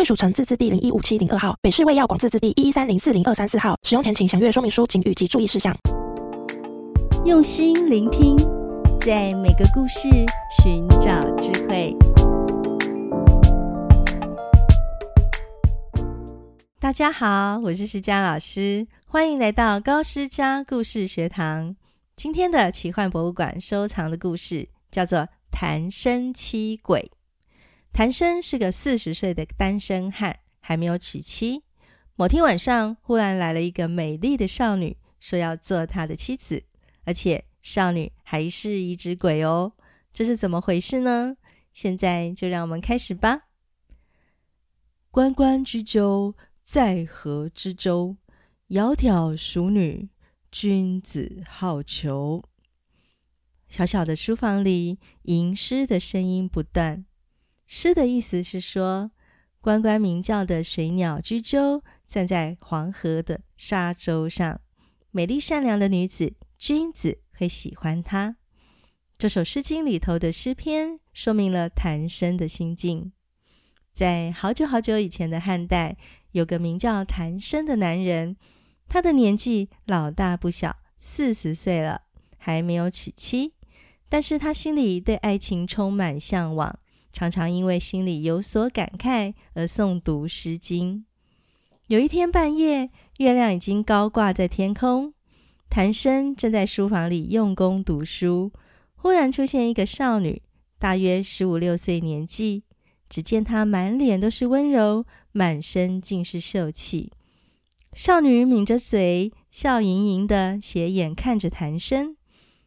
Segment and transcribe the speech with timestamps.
[0.00, 3.76] 卫署成字字第零一五七零二号，北市卫药广字字第一一三零四零二三四号。
[3.82, 5.76] 使用前请详阅说明书、请及注意事项。
[7.26, 8.34] 用心聆听，
[8.98, 10.08] 在每个故事
[10.62, 11.94] 寻找智慧。
[16.78, 21.76] 大家好，我是诗佳老师，欢迎来到高诗佳故事学堂。
[22.16, 25.18] 今天的奇幻博物馆收藏的故事叫做
[25.50, 27.00] 《谈生七鬼》。
[27.92, 31.62] 谭生是个四十岁的单身汉，还没有娶妻。
[32.14, 36.64] 某天晚上，忽然来了一个美丽的少女，说要做他的妻子，
[37.04, 39.72] 而且少女还是一只鬼哦。
[40.12, 41.36] 这是怎么回事呢？
[41.72, 43.48] 现在就让我们开始吧。
[45.10, 48.16] 关关雎鸠，在河之洲。
[48.68, 50.08] 窈窕淑女，
[50.52, 52.44] 君子好逑。
[53.68, 57.04] 小小的书房里，吟诗的声音不断。
[57.72, 59.12] 诗的意思是说，
[59.60, 64.60] 关关鸣叫的水鸟雎鸠站在黄河的沙洲上，
[65.12, 68.34] 美丽善良的女子，君子会喜欢她。
[69.16, 73.12] 这首《诗经》里头的诗篇，说明了谭生的心境。
[73.92, 75.96] 在好久好久以前的汉代，
[76.32, 78.36] 有个名叫谭生的男人，
[78.88, 82.02] 他的年纪老大不小，四十岁了，
[82.36, 83.54] 还没有娶妻，
[84.08, 86.76] 但是他心里对爱情充满向往。
[87.12, 90.96] 常常因为心里有所感慨而诵读《诗经》。
[91.88, 95.12] 有一天半夜，月亮已经高挂在天空，
[95.68, 98.52] 谭生正在书房里用功读书，
[98.94, 100.40] 忽然出现一个少女，
[100.78, 102.62] 大约十五六岁年纪。
[103.08, 107.12] 只见她满脸都是温柔，满身尽是秀气。
[107.92, 112.16] 少女抿着嘴，笑盈盈的斜眼看着谭生，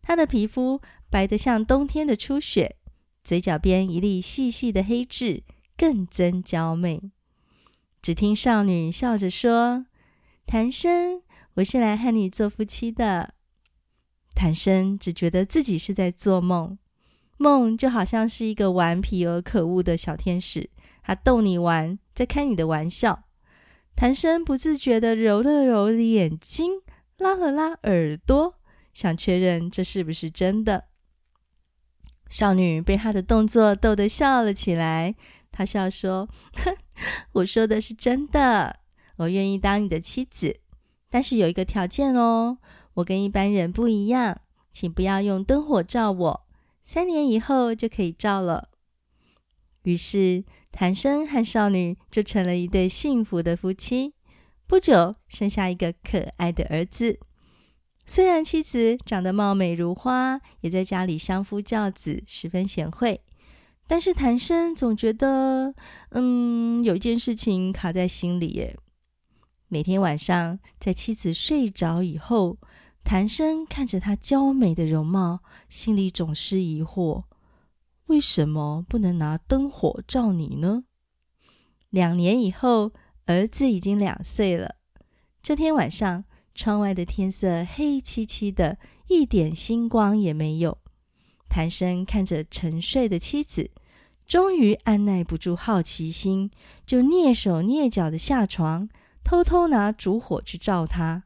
[0.00, 0.80] 她的皮肤
[1.10, 2.76] 白得像冬天的初雪。
[3.22, 5.42] 嘴角边一粒细细的黑痣，
[5.76, 7.10] 更增娇媚。
[8.02, 9.86] 只听少女笑着说
[10.46, 11.22] ：“谭生，
[11.54, 13.34] 我是来和你做夫妻的。”
[14.34, 16.78] 谭生只觉得自己是在做梦，
[17.36, 20.70] 梦就好像是一个顽皮而可恶的小天使，
[21.02, 23.24] 他逗你玩，在开你的玩笑。
[23.94, 26.80] 谭生不自觉地揉了揉眼睛，
[27.18, 28.54] 拉了拉耳朵，
[28.94, 30.89] 想确认这是不是真的。
[32.30, 35.14] 少女被他的动作逗得笑了起来，
[35.52, 36.26] 她笑说
[36.64, 36.74] ：“哼，
[37.32, 38.80] 我说的是真的，
[39.16, 40.60] 我愿意当你的妻子，
[41.10, 42.56] 但是有一个条件哦，
[42.94, 46.46] 我跟一般人不一样，请不要用灯火照我，
[46.84, 48.68] 三年以后就可以照了。”
[49.82, 54.14] 于是，谭生和少女就成了一对幸福的夫妻，
[54.66, 57.18] 不久生下一个可爱的儿子。
[58.12, 63.20] 虽然妻子长得貌美如花，也在家里相夫教子，十分贤惠，
[63.86, 65.72] 但是谭生总觉得，
[66.08, 68.76] 嗯，有一件事情卡在心里耶。
[69.68, 72.58] 每天晚上，在妻子睡着以后，
[73.04, 77.22] 谭生看着她娇美的容貌，心里总是疑惑：
[78.06, 80.82] 为什么不能拿灯火照你呢？
[81.90, 82.90] 两年以后，
[83.26, 84.74] 儿子已经两岁了。
[85.40, 86.24] 这天晚上，
[86.60, 88.76] 窗外的天色黑漆漆的，
[89.08, 90.76] 一点星光也没有。
[91.48, 93.70] 谭生看着沉睡的妻子，
[94.26, 96.50] 终于按捺不住好奇心，
[96.84, 98.90] 就蹑手蹑脚的下床，
[99.24, 101.24] 偷偷拿烛火去照她。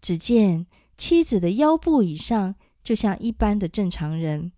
[0.00, 4.52] 只见妻子的腰部以上就像一般的正常人，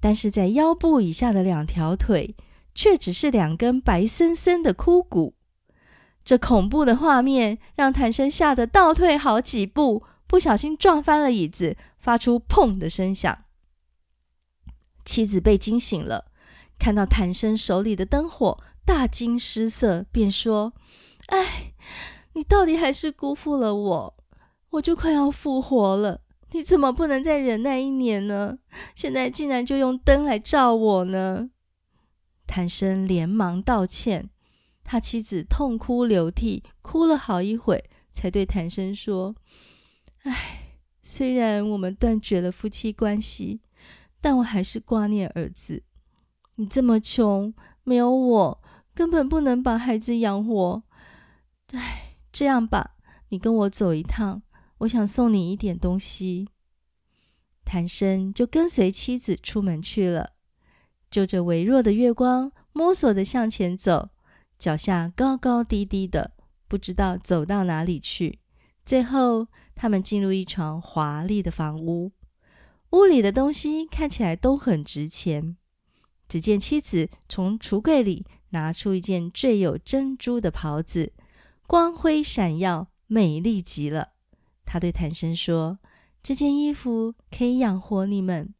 [0.00, 2.36] 但是在腰部以下的两条腿，
[2.74, 5.32] 却只是两根白森森的枯骨。
[6.24, 13.44] 这恐怖的画面让谭生吓得倒退好几步，不小心撞翻了椅子，发出“砰”的声响。
[15.04, 16.26] 妻子被惊醒了，
[16.78, 20.72] 看到谭生手里的灯火，大惊失色，便说
[21.28, 21.72] ：“哎，
[22.34, 24.14] 你到底还是辜负了我，
[24.70, 26.20] 我就快要复活了，
[26.52, 28.58] 你怎么不能再忍耐一年呢？
[28.94, 31.50] 现在竟然就用灯来照我呢？”
[32.46, 34.30] 谭生连忙道歉。
[34.82, 39.34] 他妻子痛哭流涕，哭了好一会，才对谭生说
[40.24, 43.60] ：“唉，虽然我们断绝了夫妻关系，
[44.20, 45.82] 但我还是挂念儿子。
[46.56, 47.54] 你这么穷，
[47.84, 48.62] 没有我，
[48.94, 50.82] 根本不能把孩子养活。
[51.72, 52.96] 唉，这样吧，
[53.28, 54.42] 你跟我走一趟，
[54.78, 56.48] 我想送你一点东西。
[57.64, 60.32] 谭生就跟随妻子出门去了，
[61.08, 64.10] 就着微弱的月光，摸索着向前走，
[64.60, 66.32] 脚下高高低低的，
[66.68, 68.38] 不知道走到哪里去。
[68.84, 72.12] 最后，他们进入一幢华丽的房屋，
[72.90, 75.56] 屋里的东西看起来都很值钱。
[76.28, 81.14] 只见妻子从橱柜里拿出一件缀有珍珠的袍子，
[81.66, 84.10] 光辉闪耀，美丽极了。
[84.66, 85.78] 她对谭生说
[86.22, 88.52] ：“这件衣服可以养活你们。”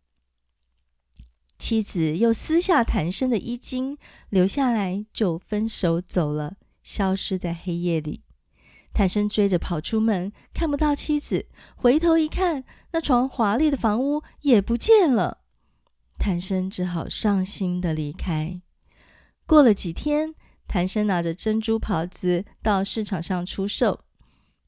[1.60, 3.98] 妻子又撕下谭生的衣襟，
[4.30, 8.22] 留下来就分手走了，消失在黑夜里。
[8.94, 11.46] 谭生追着跑出门，看不到妻子，
[11.76, 15.42] 回头一看，那幢华丽的房屋也不见了。
[16.18, 18.60] 谭生只好伤心地离开。
[19.44, 20.34] 过了几天，
[20.66, 24.00] 谭生拿着珍珠袍子到市场上出售。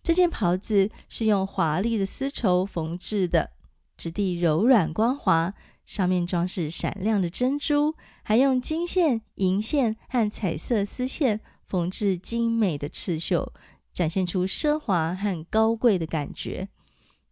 [0.03, 3.53] 这件袍子是用华丽的丝绸缝制的，
[3.97, 13.53] 质地柔软光滑，上面装饰闪亮的珍珠，还用金线、银线和彩色丝线缝制精美的刺绣。
[13.93, 16.71] 展现出奢华和高贵的感觉。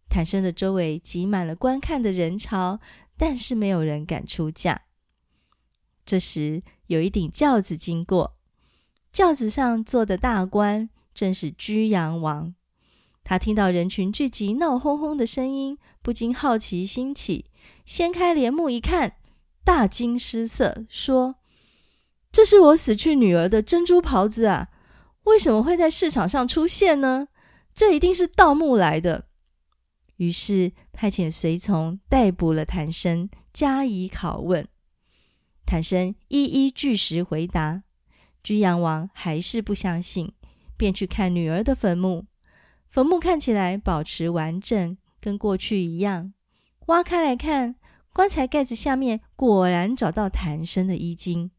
[0.07, 2.79] 谭生的周围挤满了观看的人潮，
[3.17, 4.83] 但是没有人敢出价。
[6.05, 8.35] 这时，有一顶轿子经过，
[9.11, 12.53] 轿子上坐的大官正是居阳王。
[13.23, 17.45] 他听到人群聚集、闹哄哄的声音，不禁好奇心起，
[17.85, 19.15] 掀开帘幕一看，
[19.63, 21.35] 大惊失色，说
[22.31, 24.67] ：“这是我死去女儿的珍珠袍子啊！”
[25.25, 27.27] 为什么会在市场上出现呢？
[27.73, 29.27] 这一定是盗墓来的。
[30.17, 34.67] 于是派遣随从逮捕了谭生，加以拷问。
[35.65, 37.83] 谭生一一据实回答。
[38.43, 40.33] 居阳王还是不相信，
[40.75, 42.25] 便去看女儿的坟墓。
[42.89, 46.33] 坟墓看起来保持完整，跟过去一样。
[46.87, 47.75] 挖开来看，
[48.11, 51.51] 棺材盖子下面果然找到谭生的衣襟。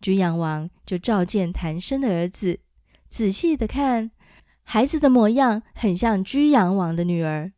[0.00, 2.60] 居阳王就召见谭生的儿子。
[3.08, 4.10] 仔细的看，
[4.62, 7.52] 孩子的模样很像居阳王的女儿。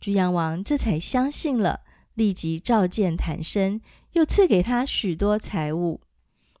[0.00, 1.80] 居阳王这才相信了，
[2.14, 3.80] 立即召见谭生，
[4.12, 6.00] 又赐给他许多财物，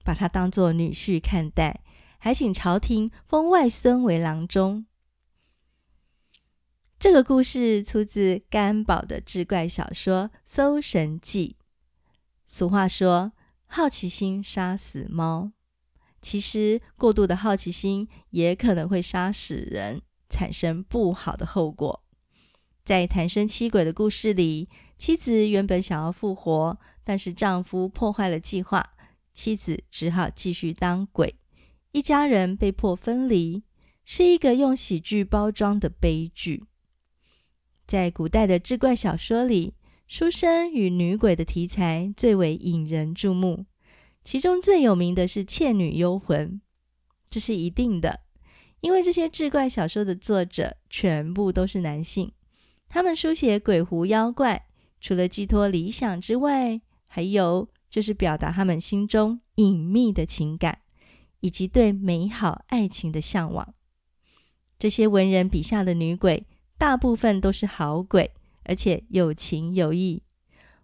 [0.04, 1.80] 把他当作女婿看待，
[2.18, 4.86] 还请朝廷封外孙为郎中。
[6.98, 11.54] 这个故事出自干宝的志怪小说《搜神记》。
[12.44, 13.30] 俗话说
[13.66, 15.52] ：“好奇心杀死猫。”
[16.20, 22.02] 其实，过度的好奇心也可能会杀死人，产生不好的后果。
[22.84, 28.84] 在谈生七鬼的故事里，妻子原本想要复活，但是丈夫破坏了计划，
[29.32, 31.36] 妻子只好继续当鬼，
[31.92, 33.62] 一家人被迫分离，
[34.04, 36.64] 是一个用喜剧包装的悲剧。
[37.88, 39.72] 在古代的志怪小说里，
[40.06, 43.64] 书生与女鬼的题材最为引人注目。
[44.22, 46.50] 其中最有名的是《倩女幽魂》，
[47.30, 48.20] 这是一定的，
[48.82, 52.30] 因为这些志怪小说的作者全部都是男性。
[52.90, 54.66] 他们书写鬼狐妖怪，
[55.00, 60.80] 除了寄托理想之外，还有就是表达他们心中隐秘的情感，
[61.40, 63.72] 以及对美好爱情的向往。
[64.78, 66.44] 这些文人笔下的女鬼，
[66.78, 68.30] 大部分都是好鬼，
[68.62, 70.22] 而且有情有义。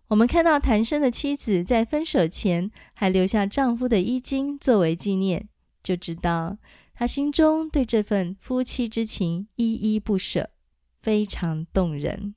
[0.09, 5.49] 我们看到谭生的妻子在分手前还留下丈夫的衣襟作为纪念，
[5.83, 6.59] 就知道
[6.93, 10.51] 她心中对这份夫妻之情依依不舍，
[11.01, 12.35] 非常动人。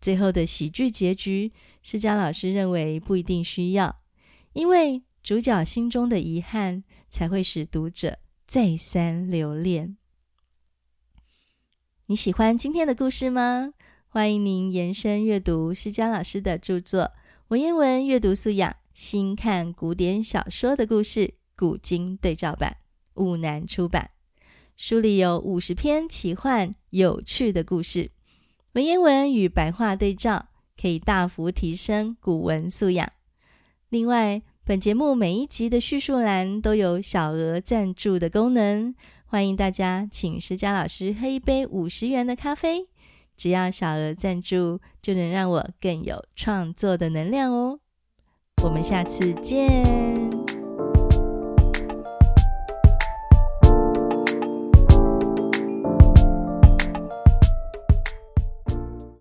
[0.00, 4.02] 最后的喜剧结局，施佳老师认为不一定需要，
[4.52, 9.96] 因为主角心中的遗憾才会使读者再三留恋。
[12.06, 13.72] 你喜欢今天的故事吗？
[14.08, 17.00] 欢迎您延伸阅读施佳老师的著作
[17.48, 22.76] 《文言文阅读素养：新看古典小说的故事古今对照版》，
[23.22, 24.10] 五南出版。
[24.76, 28.10] 书里有五十篇奇幻有趣的故事，
[28.74, 33.10] 文言文与白话对照，可以大幅提升古文素养。
[33.88, 38.94] 另外，本节目每一集的叙述栏都有小额赞助的功能，
[39.34, 42.86] 欢迎大家请施佳老师喝一杯五十元的咖啡。
[43.36, 47.80] 只要小额赞助，就能让我更有创作的能量哦。
[48.62, 49.82] 我们下次见。